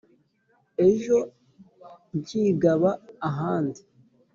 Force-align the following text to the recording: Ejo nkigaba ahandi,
Ejo 0.87 1.17
nkigaba 2.17 2.91
ahandi, 3.29 3.81